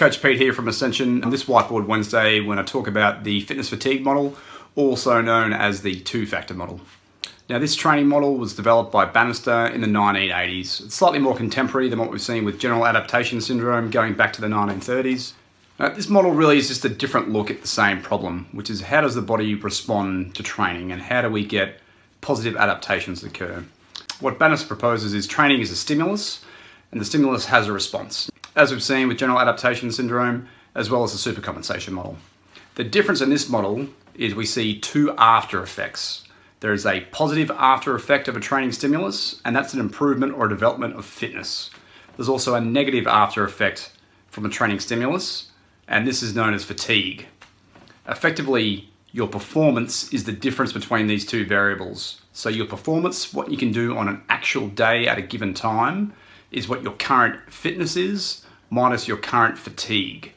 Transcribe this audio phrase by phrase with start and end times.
[0.00, 1.22] Coach Pete here from Ascension.
[1.24, 4.34] On this Whiteboard Wednesday, when I talk about the fitness fatigue model,
[4.74, 6.80] also known as the two factor model.
[7.50, 10.86] Now, this training model was developed by Banister in the 1980s.
[10.86, 14.40] It's slightly more contemporary than what we've seen with general adaptation syndrome going back to
[14.40, 15.34] the 1930s.
[15.78, 18.80] Now, this model really is just a different look at the same problem, which is
[18.80, 21.78] how does the body respond to training and how do we get
[22.22, 23.64] positive adaptations occur?
[24.20, 26.42] What Banister proposes is training is a stimulus
[26.90, 31.04] and the stimulus has a response as we've seen with general adaptation syndrome, as well
[31.04, 32.16] as the supercompensation model.
[32.74, 36.24] The difference in this model is we see two after effects.
[36.60, 40.46] There is a positive after effect of a training stimulus, and that's an improvement or
[40.46, 41.70] a development of fitness.
[42.16, 43.92] There's also a negative after effect
[44.28, 45.50] from a training stimulus,
[45.88, 47.26] and this is known as fatigue.
[48.06, 52.20] Effectively, your performance is the difference between these two variables.
[52.32, 56.12] So your performance, what you can do on an actual day at a given time,
[56.50, 60.32] is what your current fitness is minus your current fatigue.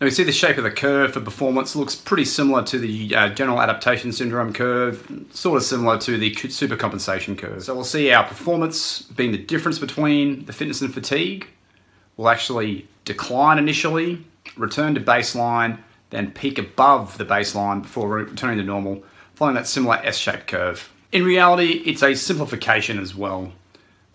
[0.00, 3.14] Now we see the shape of the curve for performance looks pretty similar to the
[3.16, 7.64] uh, general adaptation syndrome curve, sort of similar to the supercompensation curve.
[7.64, 11.48] So we'll see our performance being the difference between the fitness and fatigue
[12.16, 14.24] will actually decline initially,
[14.56, 15.78] return to baseline,
[16.10, 19.02] then peak above the baseline before returning to normal,
[19.34, 20.92] following that similar S-shaped curve.
[21.10, 23.52] In reality, it's a simplification as well.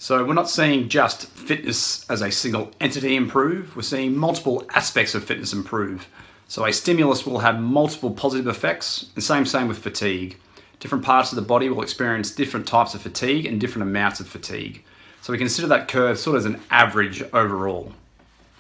[0.04, 5.16] So we're not seeing just fitness as a single entity improve, we're seeing multiple aspects
[5.16, 6.10] of fitness improve.
[6.50, 10.38] So a stimulus will have multiple positive effects, the same same with fatigue.
[10.82, 14.28] Different parts of the body will experience different types of fatigue and different amounts of
[14.28, 14.84] fatigue.
[15.22, 17.94] So we consider that curve sort of as an average overall.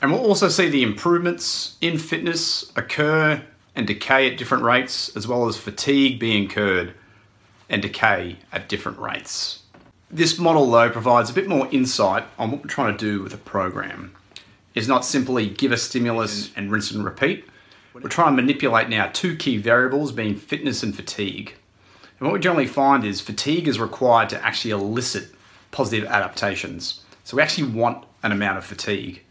[0.01, 3.43] And we'll also see the improvements in fitness occur
[3.75, 6.93] and decay at different rates, as well as fatigue being incurred
[7.67, 9.62] and decay at different rates.
[10.13, 13.33] This model though provides a bit more insight on what we're trying to do with
[13.33, 14.13] a program.
[14.75, 17.47] It's not simply give a stimulus and rinse and repeat.
[17.95, 21.55] We're trying to manipulate now two key variables being fitness and fatigue.
[22.19, 25.29] And what we generally find is fatigue is required to actually elicit
[25.71, 27.01] positive adaptations.
[27.23, 29.23] So we actually want an amount of fatigue.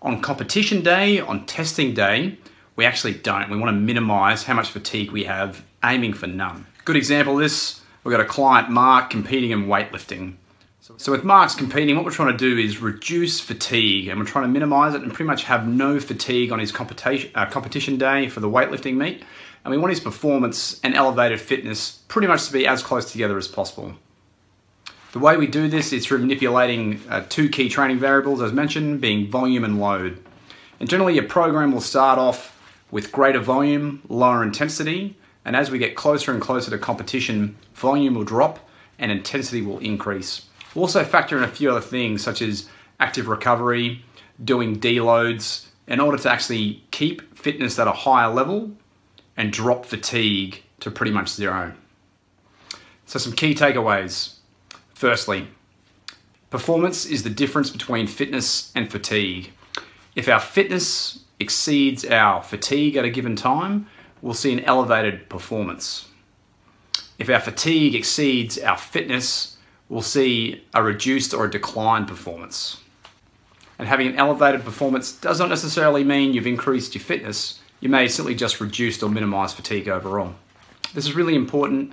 [0.00, 2.38] On competition day, on testing day,
[2.74, 3.50] we actually don't.
[3.50, 6.66] We want to minimize how much fatigue we have, aiming for none.
[6.86, 10.34] Good example of this We've got a client, Mark, competing in weightlifting.
[10.96, 14.46] So with Mark's competing, what we're trying to do is reduce fatigue and we're trying
[14.46, 18.28] to minimize it and pretty much have no fatigue on his competition, uh, competition day
[18.28, 19.22] for the weightlifting meet.
[19.64, 23.38] And we want his performance and elevated fitness pretty much to be as close together
[23.38, 23.94] as possible.
[25.12, 29.00] The way we do this is through manipulating uh, two key training variables, as mentioned,
[29.00, 30.20] being volume and load.
[30.80, 32.58] And generally your program will start off
[32.90, 38.14] with greater volume, lower intensity, and as we get closer and closer to competition, volume
[38.14, 38.58] will drop
[38.98, 40.46] and intensity will increase.
[40.74, 42.68] We'll also factor in a few other things such as
[43.00, 44.04] active recovery,
[44.42, 48.70] doing deloads, in order to actually keep fitness at a higher level
[49.36, 51.72] and drop fatigue to pretty much zero.
[53.06, 54.36] So some key takeaways.
[54.94, 55.48] Firstly,
[56.50, 59.52] performance is the difference between fitness and fatigue.
[60.14, 63.88] If our fitness exceeds our fatigue at a given time,
[64.22, 66.08] we'll see an elevated performance.
[67.18, 69.56] If our fatigue exceeds our fitness,
[69.88, 72.78] we'll see a reduced or a declined performance.
[73.78, 77.60] And having an elevated performance does not necessarily mean you've increased your fitness.
[77.80, 80.34] You may simply just reduced or minimized fatigue overall.
[80.94, 81.92] This is really important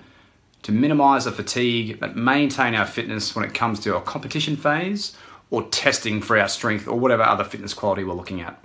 [0.61, 5.15] to minimize the fatigue but maintain our fitness when it comes to our competition phase
[5.49, 8.61] or testing for our strength or whatever other fitness quality we're looking at.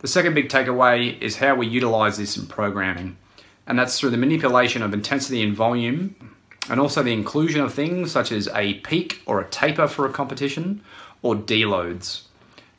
[0.00, 3.18] The second big takeaway is how we utilize this in programming.
[3.66, 6.34] And that's through the manipulation of intensity and volume,
[6.70, 10.12] and also the inclusion of things such as a peak or a taper for a
[10.12, 10.82] competition,
[11.20, 12.22] or deloads.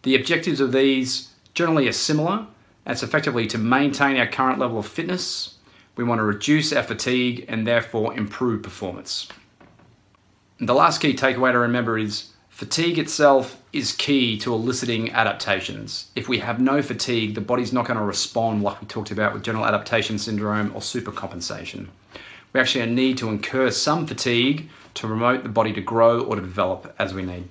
[0.01, 2.47] The objectives of these generally are similar.
[2.87, 5.57] It's effectively to maintain our current level of fitness.
[5.95, 9.27] We want to reduce our fatigue and therefore improve performance.
[10.57, 12.31] And the last key takeaway to remember is
[12.61, 16.11] Fatigue itself is key to eliciting adaptations.
[16.15, 19.33] If we have no fatigue, the body's not going to respond like we talked about
[19.33, 21.87] with general adaptation syndrome or supercompensation.
[22.53, 26.41] We actually need to incur some fatigue to promote the body to grow or to
[26.43, 27.49] develop as we need.